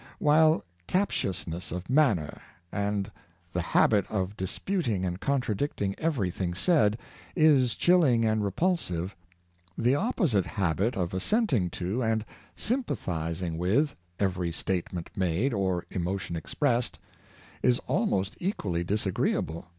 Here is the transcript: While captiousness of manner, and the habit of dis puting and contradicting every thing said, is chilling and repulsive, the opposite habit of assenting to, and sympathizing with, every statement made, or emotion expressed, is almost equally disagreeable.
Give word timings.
While 0.17 0.65
captiousness 0.87 1.71
of 1.71 1.87
manner, 1.87 2.41
and 2.71 3.11
the 3.53 3.61
habit 3.61 4.07
of 4.09 4.35
dis 4.35 4.57
puting 4.57 5.05
and 5.05 5.19
contradicting 5.21 5.93
every 5.99 6.31
thing 6.31 6.55
said, 6.55 6.97
is 7.35 7.75
chilling 7.75 8.25
and 8.25 8.43
repulsive, 8.43 9.15
the 9.77 9.93
opposite 9.93 10.47
habit 10.47 10.97
of 10.97 11.13
assenting 11.13 11.69
to, 11.77 12.01
and 12.01 12.25
sympathizing 12.55 13.59
with, 13.59 13.95
every 14.19 14.51
statement 14.51 15.11
made, 15.15 15.53
or 15.53 15.85
emotion 15.91 16.35
expressed, 16.35 16.97
is 17.61 17.77
almost 17.87 18.35
equally 18.39 18.83
disagreeable. 18.83 19.67